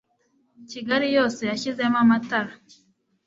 [0.69, 2.51] kigali yose bashyizemo amatara